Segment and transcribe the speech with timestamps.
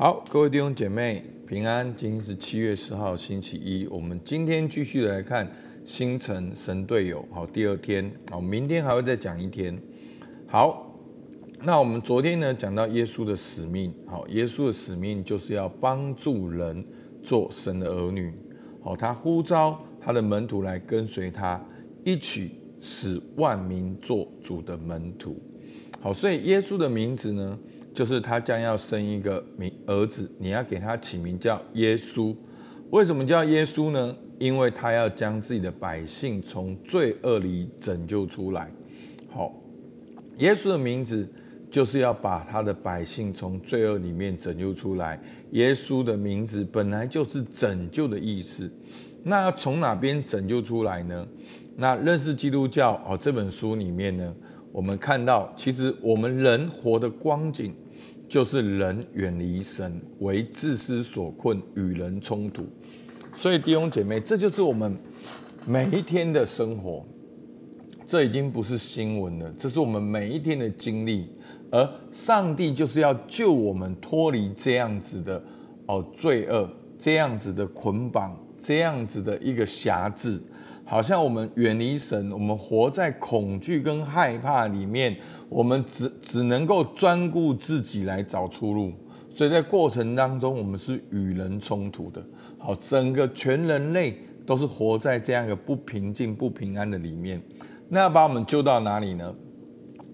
[0.00, 1.92] 好，各位弟兄姐妹平安。
[1.96, 3.84] 今天是七月十号，星期一。
[3.88, 5.50] 我们今天继续来看
[5.84, 7.26] 星辰神队友。
[7.32, 8.08] 好，第二天。
[8.30, 9.76] 好，明天还会再讲一天。
[10.46, 10.96] 好，
[11.64, 13.92] 那我们昨天呢讲到耶稣的使命。
[14.06, 16.84] 好，耶稣的使命就是要帮助人
[17.20, 18.32] 做神的儿女。
[18.80, 21.60] 好，他呼召他的门徒来跟随他，
[22.04, 25.42] 一起使万民做主的门徒。
[26.00, 27.58] 好，所以耶稣的名字呢？
[27.98, 32.32] 就是他将要生一个名儿子，你要给他起名叫耶稣。
[32.90, 34.16] 为什么叫耶稣呢？
[34.38, 38.70] 因为他要将自己的百姓从罪恶里拯救出来。
[39.28, 39.52] 好，
[40.36, 41.28] 耶稣的名字
[41.68, 45.20] 就是要把他的百姓从罪恶里面拯救出来。
[45.50, 48.70] 耶稣的名字本来就是拯救的意思。
[49.24, 51.26] 那从哪边拯救出来呢？
[51.74, 54.32] 那认识基督教哦，这本书里面呢，
[54.70, 57.74] 我们看到其实我们人活的光景。
[58.28, 62.66] 就是人远离神，为自私所困，与人冲突。
[63.34, 64.94] 所以弟兄姐妹，这就是我们
[65.66, 67.04] 每一天的生活。
[68.06, 71.30] 这已经不是新闻了，这是我们每一天的经历。
[71.70, 75.42] 而上帝就是要救我们脱离这样子的
[75.86, 80.40] 哦罪恶，这样子的捆绑，这样子的一个辖制。
[80.90, 85.14] 好像我们远离神，我们活在恐惧跟害怕里面，
[85.50, 88.90] 我们只只能够专顾自己来找出路，
[89.28, 92.24] 所以在过程当中，我们是与人冲突的。
[92.56, 97.38] 好，整个全人类都是活在这样一个不平静、不平安的里面。
[97.90, 99.34] 那要把我们救到哪里呢？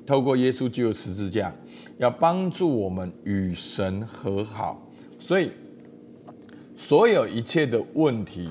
[0.05, 1.55] 透过耶稣基督十字架，
[1.99, 4.85] 要帮助我们与神和好。
[5.21, 5.53] 所以，
[6.75, 8.51] 所有一切的问题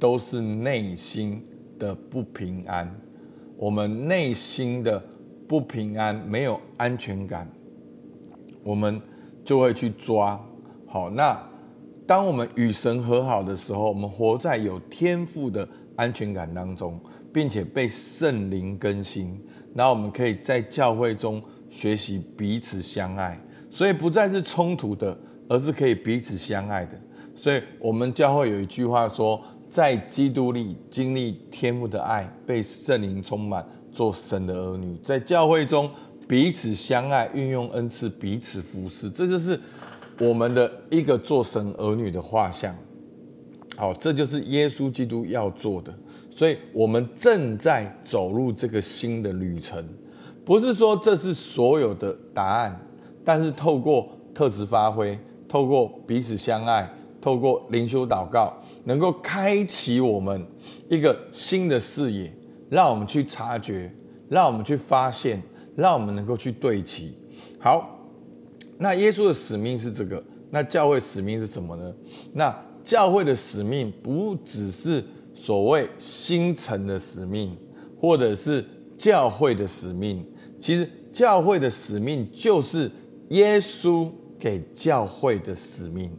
[0.00, 1.42] 都是内心
[1.78, 2.92] 的不平安，
[3.56, 5.02] 我们内心的
[5.46, 7.48] 不平安，没有安全感，
[8.62, 9.00] 我们
[9.44, 10.38] 就会去抓。
[10.86, 11.40] 好，那
[12.06, 17.00] 当我们与神和好的时候，我们活在有天赋的安全感当中，
[17.32, 19.40] 并且被圣灵更新，
[19.72, 23.40] 那我们可以在教会中学习彼此相爱，
[23.70, 25.16] 所以不再是冲突的，
[25.48, 26.98] 而是可以彼此相爱的。
[27.34, 29.40] 所以我们教会有一句话说。
[29.70, 34.96] 在基督里经历天父的爱，被圣灵充满，做神的儿女。
[35.02, 35.90] 在教会中
[36.26, 39.58] 彼此相爱，运用恩赐彼此服侍，这就是
[40.20, 42.74] 我们的一个做神儿女的画像。
[43.76, 45.94] 好，这就是耶稣基督要做的。
[46.30, 49.84] 所以，我们正在走入这个新的旅程。
[50.44, 52.80] 不是说这是所有的答案，
[53.24, 55.18] 但是透过特质发挥，
[55.48, 56.88] 透过彼此相爱，
[57.20, 58.56] 透过灵修祷告。
[58.84, 60.46] 能够开启我们
[60.88, 62.32] 一个新的视野，
[62.70, 63.92] 让我们去察觉，
[64.28, 65.42] 让我们去发现，
[65.76, 67.14] 让我们能够去对齐。
[67.58, 67.98] 好，
[68.78, 71.94] 那耶稣的使命是这个，那教会使命是什么呢？
[72.32, 77.56] 那教会的使命不只是所谓新城的使命，
[78.00, 78.64] 或者是
[78.96, 80.24] 教会的使命，
[80.60, 82.90] 其实教会的使命就是
[83.30, 86.10] 耶稣给教会的使命。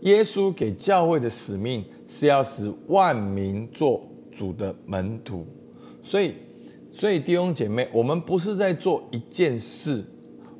[0.00, 4.02] 耶稣给教会的使命是要使万民做
[4.32, 5.46] 主的门徒，
[6.02, 6.34] 所以，
[6.90, 10.02] 所以弟兄姐妹，我们不是在做一件事，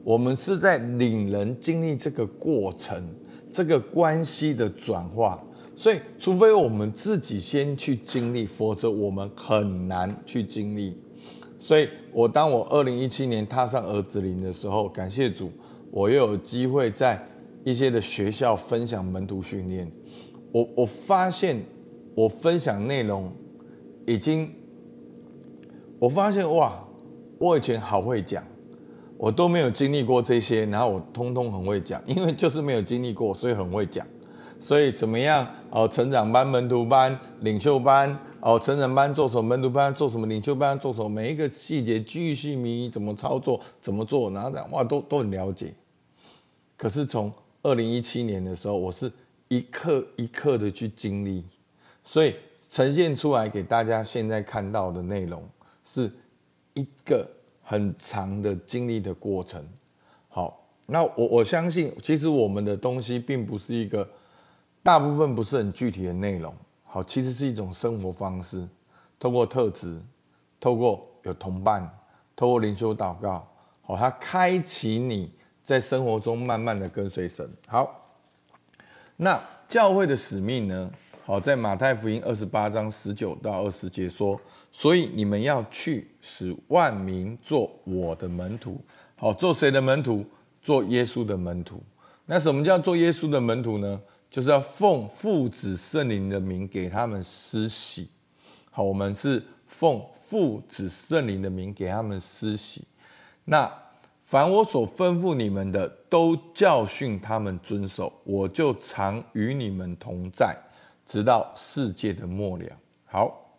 [0.04, 3.02] 我们是在领人经历这个过程，
[3.50, 5.42] 这个关系的转化。
[5.74, 10.94] 所以，除非我们自己先去经历，否则我们很难去经历。
[11.58, 15.50] 所以我当我二零一七年踏上儿子灵的时候，感谢主，
[15.90, 17.26] 我又有机会在。
[17.64, 19.90] 一些的学校分享门徒训练，
[20.52, 21.62] 我我发现
[22.14, 23.30] 我分享内容
[24.06, 24.50] 已经，
[25.98, 26.82] 我发现哇，
[27.38, 28.42] 我以前好会讲，
[29.18, 34.06] 我都没有经历过这些，然后我通通很会讲，因为就是没有经历过，所以很会讲。
[34.58, 35.46] 所以怎么样？
[35.70, 39.42] 哦，成长班、门徒班、领袖班，哦，成长班做什么？
[39.42, 40.26] 门徒班做什么？
[40.26, 41.08] 领袖班做什么？
[41.08, 43.58] 每一个细节巨细靡遗，怎么操作？
[43.80, 44.30] 怎么做？
[44.30, 45.72] 然后讲哇，都都很了解。
[46.76, 47.32] 可是从
[47.62, 49.12] 二零一七年的时候，我是
[49.48, 51.44] 一刻一刻的去经历，
[52.02, 52.34] 所以
[52.70, 55.46] 呈现出来给大家现在看到的内容，
[55.84, 56.10] 是
[56.72, 57.28] 一个
[57.62, 59.62] 很长的经历的过程。
[60.28, 64.08] 好，那我我相信，其实我们的东西并不是一个
[64.82, 66.54] 大部分不是很具体的内容。
[66.84, 68.66] 好，其实是一种生活方式，
[69.18, 70.00] 透过特质，
[70.58, 71.86] 透过有同伴，
[72.34, 73.46] 透过灵修祷告，
[73.82, 75.30] 好，它开启你。
[75.70, 77.48] 在生活中慢慢的跟随神。
[77.68, 78.10] 好，
[79.16, 80.90] 那教会的使命呢？
[81.24, 84.40] 好，在马太福音二十八章十九到二十节说，
[84.72, 88.80] 所以你们要去，使万民做我的门徒。
[89.16, 90.26] 好，做谁的门徒？
[90.60, 91.80] 做耶稣的门徒。
[92.26, 94.00] 那什么叫做耶稣的门徒呢？
[94.28, 98.10] 就是要奉父子圣灵的名给他们施洗。
[98.72, 102.84] 好，我们是奉父子圣灵的名给他们施洗。
[103.44, 103.72] 那
[104.30, 108.12] 凡我所吩咐你们的，都教训他们遵守。
[108.22, 110.56] 我就常与你们同在，
[111.04, 112.64] 直到世界的末了。
[113.06, 113.58] 好，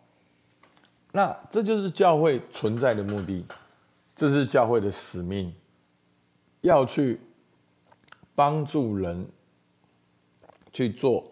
[1.12, 3.44] 那这就是教会存在的目的，
[4.16, 5.54] 这是教会的使命，
[6.62, 7.20] 要去
[8.34, 9.28] 帮助人
[10.72, 11.30] 去做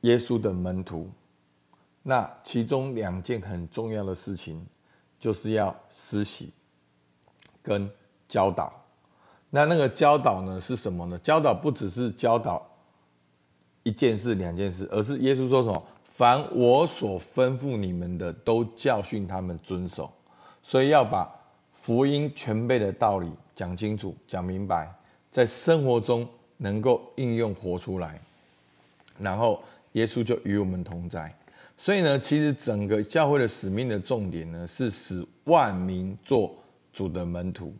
[0.00, 1.08] 耶稣的门徒。
[2.02, 4.66] 那其中两件很重要的事情，
[5.16, 6.52] 就是要施洗
[7.62, 7.88] 跟
[8.28, 8.72] 教导。
[9.50, 11.18] 那那个教导呢是什么呢？
[11.18, 12.64] 教导不只是教导
[13.82, 15.82] 一件事、两件事，而是耶稣说什么？
[16.06, 20.12] 凡我所吩咐你们的，都教训他们遵守。
[20.62, 21.26] 所以要把
[21.72, 24.92] 福音全备的道理讲清楚、讲明白，
[25.30, 26.28] 在生活中
[26.58, 28.20] 能够应用活出来，
[29.18, 31.34] 然后耶稣就与我们同在。
[31.78, 36.54] 所以呢，其实整个教会的使命的重点呢，是使万民做
[36.92, 37.72] 主的门徒。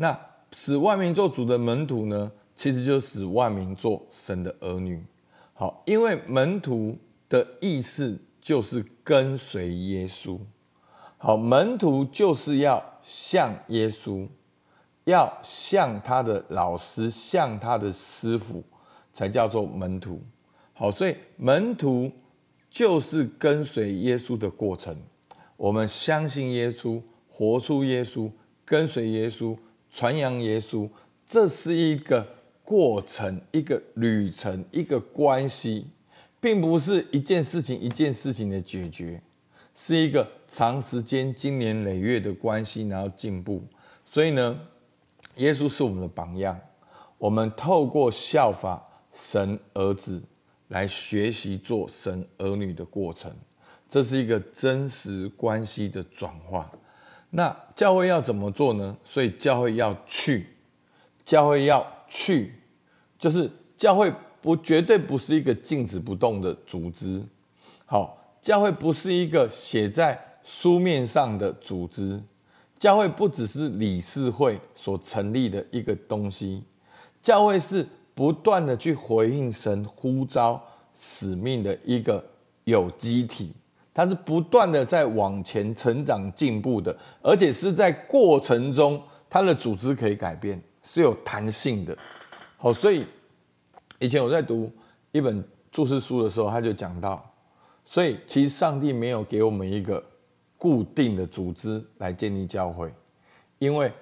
[0.00, 0.18] 那
[0.52, 5.04] 使万民做主的门徒呢，其实就是使万民做神的儿女。
[5.52, 6.96] 好，因为门徒。
[7.30, 10.38] 的意思就是跟随耶稣，
[11.18, 14.26] 好，门徒就是要像耶稣，
[15.04, 18.64] 要像他的老师，像他的师傅，
[19.12, 20.22] 才叫做门徒。
[20.72, 22.10] 好，所以门徒
[22.70, 24.96] 就是跟随耶稣的过程。
[25.58, 28.30] 我们相信耶稣，活出耶稣，
[28.64, 29.54] 跟随耶稣，
[29.90, 30.88] 传扬耶稣，
[31.26, 32.26] 这是一个
[32.62, 35.86] 过程，一个旅程，一个关系。
[36.40, 39.20] 并不是一件事情一件事情的解决，
[39.74, 43.60] 是一个长时间、经年累月的关系，然后进步。
[44.04, 44.56] 所以呢，
[45.34, 46.56] 耶稣是我们的榜样，
[47.18, 48.80] 我们透过效法
[49.12, 50.22] 神儿子
[50.68, 53.34] 来学习做神儿女的过程，
[53.90, 56.70] 这是一个真实关系的转化。
[57.30, 58.96] 那教会要怎么做呢？
[59.04, 60.46] 所以教会要去，
[61.24, 62.54] 教会要去，
[63.18, 64.12] 就是教会。
[64.40, 67.20] 不，绝对不是一个静止不动的组织。
[67.84, 72.22] 好，教会不是一个写在书面上的组织。
[72.78, 76.62] 教会不只是理事会所成立的一个东西。
[77.20, 77.84] 教会是
[78.14, 80.62] 不断的去回应神呼召
[80.94, 82.24] 使命的一个
[82.62, 83.52] 有机体，
[83.98, 91.98] 它是不断的在往前成长进步的，而且是在过程中，它的组织可以改变，是有弹性的。
[92.56, 93.04] 好，所以。
[94.00, 94.70] 以前我在读
[95.10, 95.42] 一本
[95.72, 97.28] 注释书的时候，他就讲到，
[97.84, 100.00] 所以其实上帝没有给我们一个
[100.56, 102.94] 固定的组织来建立教会，
[103.58, 103.92] 因为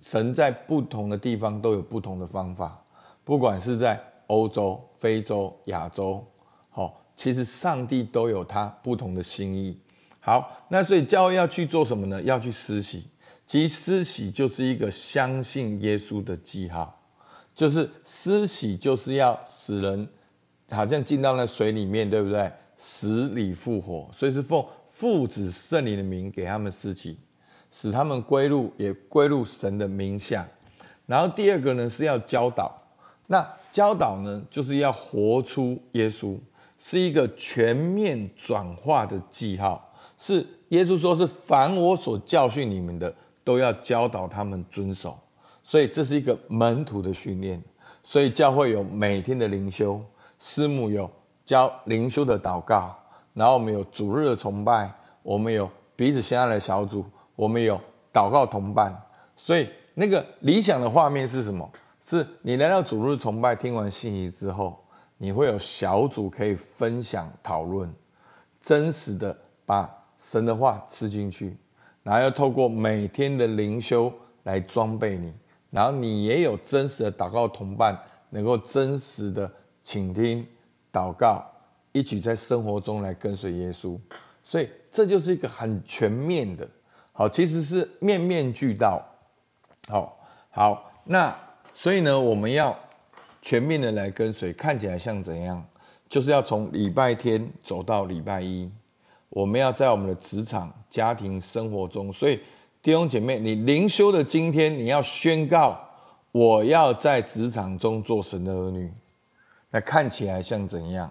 [0.00, 2.82] 神在不同的地方都有不同的方法，
[3.24, 6.24] 不管是在欧洲、非洲、亚洲，
[7.16, 9.78] 其实上帝都有他不同的心意。
[10.20, 12.22] 好，那所以教会要去做什么呢？
[12.22, 13.04] 要去施洗，
[13.44, 16.98] 其实施洗就是一个相信耶稣的记号。
[17.54, 20.08] 就是施洗，就是要使人
[20.70, 22.50] 好像进到那水里面，对不对？
[22.78, 27.18] 死里复活，所以是奉父子圣灵的名给他们施洗，
[27.70, 30.48] 使他们归入，也归入神的名下。
[31.06, 32.76] 然后第二个呢，是要教导。
[33.26, 36.36] 那教导呢，就是要活出耶稣，
[36.84, 39.88] 是一个全面转化的记号。
[40.18, 45.16] 是耶稣说：“是凡我所教训你们的，都要教导他们遵守。”
[45.62, 47.62] 所以这是一个门徒的训练，
[48.02, 50.04] 所以教会有每天的灵修，
[50.40, 51.08] 师母有
[51.44, 52.92] 教灵修的祷告，
[53.32, 57.04] 然后我们有主日的崇拜，我们有彼此相爱的小组，
[57.36, 57.80] 我们有
[58.12, 58.92] 祷告同伴。
[59.36, 61.70] 所以那个理想的画面是什么？
[62.00, 64.81] 是你来到主日崇拜，听完信息之后，
[65.22, 67.88] 你会有小组可以分享讨论，
[68.60, 69.88] 真实的把
[70.18, 71.56] 神的话吃进去，
[72.02, 74.12] 然后要透过每天的灵修
[74.42, 75.32] 来装备你。
[75.70, 77.96] 然后你也有真实的祷告同伴，
[78.30, 79.48] 能够真实的
[79.84, 80.44] 倾听
[80.92, 81.48] 祷告，
[81.92, 83.96] 一起在生活中来跟随耶稣，
[84.42, 86.68] 所以这就是一个很全面的，
[87.12, 89.00] 好，其实是面面俱到，
[89.86, 90.18] 好，
[90.50, 91.32] 好，那
[91.72, 92.76] 所以呢，我们要
[93.42, 95.62] 全面的来跟随，看起来像怎样？
[96.08, 98.70] 就是要从礼拜天走到礼拜一，
[99.28, 102.40] 我们要在我们的职场、家庭生活中，所以。
[102.82, 105.80] 弟兄姐妹，你灵修的今天，你要宣告：
[106.32, 108.92] 我要在职场中做神的儿女。
[109.70, 111.08] 那看起来像怎样？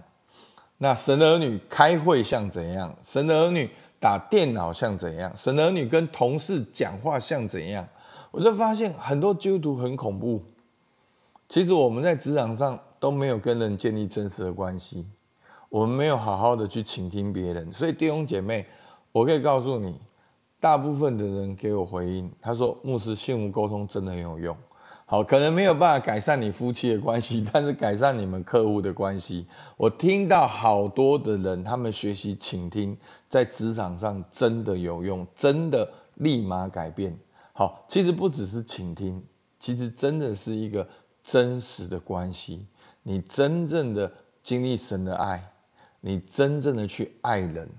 [0.79, 2.93] 那神的儿女开会像怎样？
[3.01, 3.69] 神的儿女
[4.01, 5.31] 打电脑像怎样？
[5.33, 7.87] 神的儿女跟同事讲话像怎样？
[8.31, 10.43] 我就发现很多基督徒很恐怖，
[11.51, 15.05] 其实我们在职场上都没有跟人建立真实的关系，
[15.67, 17.73] 我们没有好好的去倾听别人。
[17.73, 18.65] 所以弟兄姐妹，
[19.11, 19.99] 我可以告诉你，
[20.61, 24.55] 大部分的人给我回应，他说：“牧师，幸福沟通真的很有用。”
[25.05, 29.45] 好，可能没有办法改善你夫妻的关系， 但是改善你们客户的关系。
[29.75, 37.13] 我听到好多的人，他们学习倾听，在职场上真的有用，真的立马改变。
[37.51, 39.21] 好，其实不只是倾听，
[39.59, 40.87] 其实真的是一个
[41.23, 42.65] 真实的关系。
[43.03, 44.11] 你真正的
[44.43, 45.43] 经历神的爱，
[45.99, 47.69] 你真正的去爱人，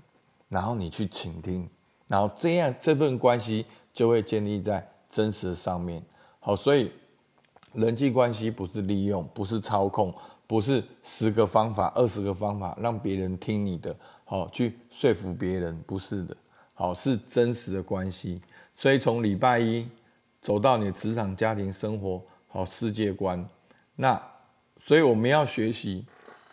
[0.49, 1.69] 然后你去倾听，
[2.07, 6.03] 然后这样这份关系就会建立在真实的上面。
[6.39, 6.91] 好，所以。
[7.75, 10.13] 人际关系不是利用，不是操控，
[10.45, 13.95] 不是十个方法、二十个方法让别人听你的，
[14.25, 16.37] 好去说服别人，不是的，
[16.75, 18.39] 好是真实的关系。
[18.75, 19.87] 所以从礼拜一
[20.39, 22.21] 走到你职场、家庭生活，
[22.53, 23.49] 好世界观，
[23.95, 24.21] 那
[24.77, 26.05] 所以我们要学习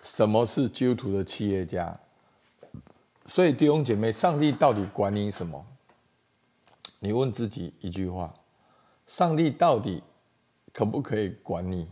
[0.02, 1.94] 什么是基督徒的企业家。
[3.26, 5.62] 所以弟兄姐妹，上帝到底管你什么？
[7.00, 8.32] 你问自己一句话：
[9.06, 10.02] 上帝到底？
[10.72, 11.86] 可不可以管你？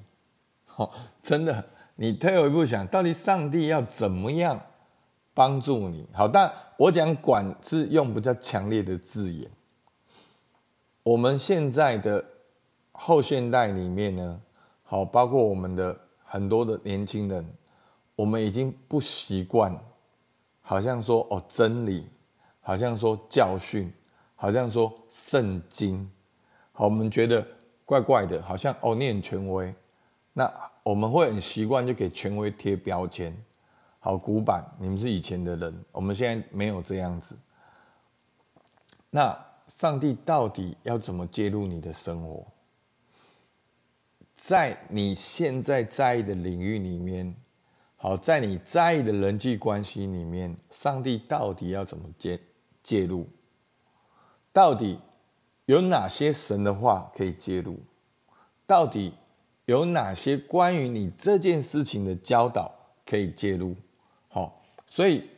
[0.65, 1.63] 好，真的，
[1.97, 4.59] 你退后一步想，到底上帝要怎么样
[5.35, 6.09] 帮助你？
[6.15, 9.51] 好，但我讲管是用比较强烈的字眼。
[11.03, 12.25] 我们现在的
[12.99, 14.41] 后现代里面呢，
[14.83, 17.49] 好，包括我们的很多的年轻人，
[18.17, 19.75] 我们已经不习惯，
[20.61, 22.07] 好像说哦真理，
[22.61, 23.93] 好像说教训，
[24.35, 26.11] 好像说圣经，
[26.73, 27.47] 好，我们觉得。
[27.89, 29.75] 怪怪的，好像哦，念权威，
[30.35, 30.53] 那
[30.83, 33.35] 我们会很习惯就给权威贴标签。
[33.99, 37.35] 好，古板，你们是以前的人，我们现在没有这样子。
[39.09, 39.35] 那
[39.69, 42.47] 上帝到底要怎么介入你的生活？
[44.49, 47.37] 在你现在在意的领域里面，
[47.97, 52.41] 好，在你在意的人际关系里面，上帝到底要怎么介
[52.83, 53.29] 介入？
[54.51, 54.99] 到底？
[55.67, 57.79] 有哪些神的话可以介入？
[58.67, 59.13] 到底
[59.67, 62.75] 有哪些关于你这件事情的教导
[63.05, 63.77] 可以介入？
[64.29, 65.29] 好，所以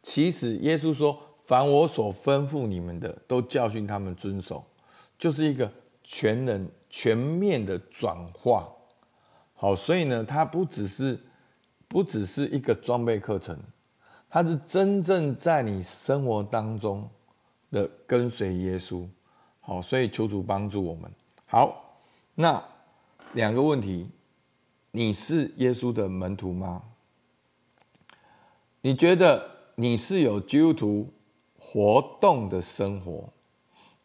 [0.00, 4.64] 其实耶稣说：“凡我所吩咐你们的，都教训他们遵守。”
[5.18, 5.68] 就是一个
[6.02, 8.68] 全人全面的转化。
[9.54, 11.18] 好，所以呢，它不只是
[11.88, 13.58] 不只是一个装备课程，
[14.28, 17.08] 它是真正在你生活当中
[17.70, 19.06] 的跟随耶稣。
[19.60, 21.10] 好，所以求主帮助我们。
[21.46, 22.00] 好，
[22.34, 22.62] 那
[23.34, 24.10] 两个问题：
[24.90, 26.82] 你是耶稣的门徒吗？
[28.80, 31.12] 你觉得你是有基督徒
[31.56, 33.32] 活动的生活，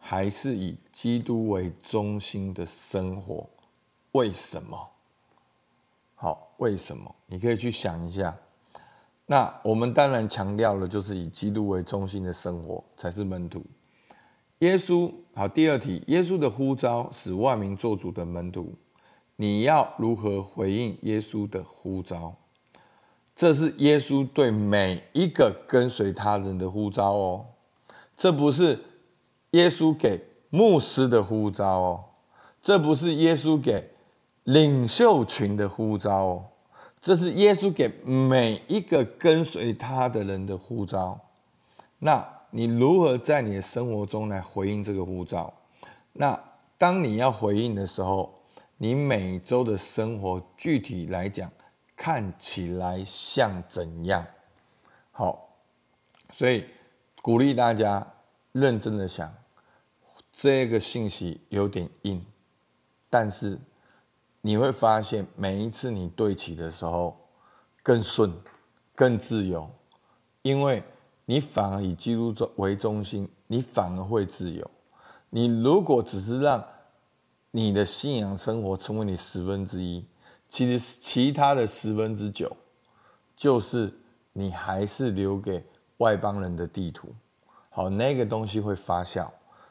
[0.10, 3.46] 还是以基督为中心的生活？
[4.14, 4.90] 为什么？
[6.16, 7.14] 好，为什么？
[7.26, 8.34] 你可以去想一下。
[9.26, 13.62] 那我们当然强调了，就是以基督为中心的生活才是门徒。
[14.60, 18.76] 耶稣好，第二题，耶稣的呼召使万民做主的门徒，
[19.36, 22.34] 你要如何回应耶稣的呼召？
[23.36, 27.46] 这是耶稣对每一个跟随他人的呼召哦，
[28.16, 28.80] 这不是
[29.52, 32.04] 耶稣给牧师的呼召哦，
[32.62, 33.92] 这不是耶稣给
[34.44, 36.46] 领袖群的呼召哦，
[37.02, 41.20] 这是耶稣给每一个跟随他的人的呼召。
[42.00, 42.34] 那。
[42.50, 45.54] 你如何在你的生活中来回应这个呼召？
[46.14, 46.40] 那
[46.78, 48.34] 当你要回应的时候，
[48.78, 51.52] 你每周的生活具体来讲，
[51.94, 54.26] 看起来像怎样？
[55.12, 55.50] 好，
[56.32, 56.64] 所以
[57.22, 58.08] 鼓励大家
[58.60, 59.34] 认真的想，
[60.32, 62.26] 这个信息有点硬，
[63.10, 63.60] 但是
[64.42, 67.18] 你会发现每一次你对齐的时候
[67.84, 68.34] 更顺、
[68.96, 69.70] 更自由，
[70.42, 70.84] 因为。
[71.30, 74.72] 你反而以基督为中心，你反而会自由。
[75.30, 76.66] 你如果只是让
[77.52, 80.06] 你的信仰生活成为你十分之一，
[80.48, 82.56] 其实其他的十分之九，
[83.36, 83.94] 就是
[84.32, 85.62] 你还是留给
[85.98, 87.14] 外邦人的地图。
[87.78, 89.30] 好，那个东西会发酵，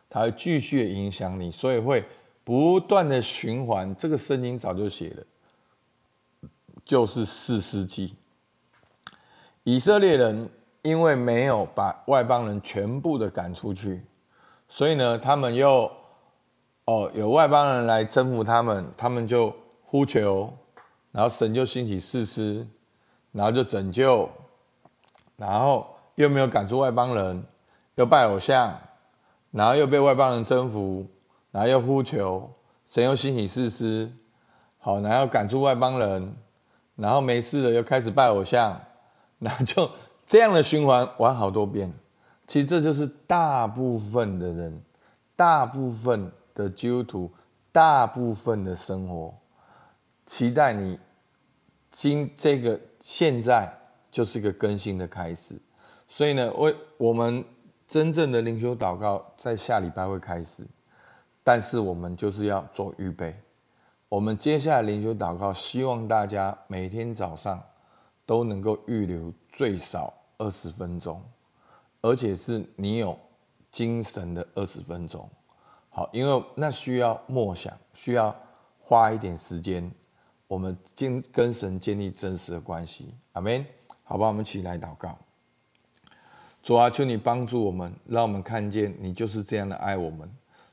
[0.09, 2.05] 它会继续影响你，所以会
[2.45, 3.93] 不断的循环。
[3.97, 6.49] 这个圣经早就写了，
[6.85, 8.15] 就是四师记，
[9.65, 10.49] 以色列人。
[10.83, 14.05] 因为没有把外邦人全部的赶出去，
[14.69, 15.91] 所以呢，他们又
[16.85, 20.49] 哦有外邦人来征服他们，他们就呼求，
[21.11, 22.65] 然后神就兴起四师，
[23.33, 24.31] 然后就拯救，
[25.37, 25.85] 然后
[26.15, 27.45] 又没有赶出外邦人，
[27.97, 28.79] 又拜偶像，
[29.51, 31.07] 然后又被外邦人征服，
[31.51, 32.51] 然后又呼求，
[32.89, 34.11] 神又兴起士师，
[34.79, 36.37] 好，然后赶出外邦人，
[36.95, 38.81] 然后没事了又开始拜偶像，
[39.39, 39.91] 那就
[40.27, 41.93] 这样的循环玩好多遍。
[42.47, 44.83] 其实这就是大部分的人，
[45.35, 47.31] 大部分的基督徒，
[47.73, 49.35] 大部分的生活。
[50.27, 50.99] 期待你
[51.91, 53.73] 今这个现在
[54.11, 55.59] 就是一个更新的开始。
[56.09, 57.45] 所以呢，我我们
[57.89, 60.67] 真正的灵修祷告在下礼拜会开始，
[61.45, 63.35] 但是我们就是要做预备。
[64.09, 67.63] 我们接下来灵修祷告，希望大家每天早上
[68.25, 71.23] 都能够预留最少二十分钟。
[72.03, 73.19] 而且是你有
[73.73, 75.29] 精神的二十分钟，
[75.89, 78.35] 好，因为那需要默想，需要
[78.79, 79.91] 花一点时间，
[80.47, 83.65] 我们建跟神建立真实的关系，阿门。
[84.05, 85.19] 好吧，我们起来祷告。
[86.67, 90.29] 主啊，求你帮助我们，让我们看见你就是这样的爱我们。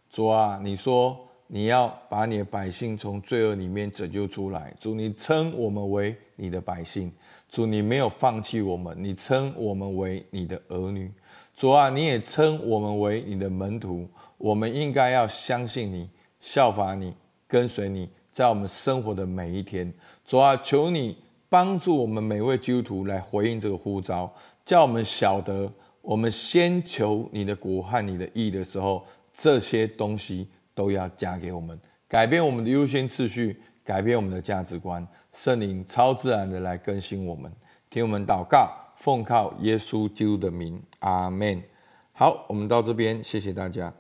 [0.10, 4.74] 主啊，你说你要把你的百姓从罪恶里面拯救出来。
[4.80, 7.14] 主，你称我们为你的百姓。
[7.48, 11.12] 主，你没有放弃我们，你称我们为你的儿女。
[11.54, 14.10] 主啊，你也称我们为你的门徒，
[14.40, 16.10] 我们应该要相信你，
[16.40, 17.14] 效法你，
[17.48, 19.94] 跟随你，在我们生活的每一天。
[20.26, 21.16] 主啊，求你
[21.48, 24.34] 帮助我们每位基督徒来回应这个呼召，
[24.66, 25.72] 叫我们晓得，
[26.04, 31.80] 我们先求你的国和你的义的时候，这些东西都要加给我们，
[32.10, 37.50] 改变我们的优先次序，改变我们的价值观，圣灵超自然的来更新我们，
[37.90, 38.70] 听我们祷告。
[38.98, 41.64] 奉靠耶稣基督的名，阿门。
[42.12, 43.92] 好，我们到这边，谢谢大家。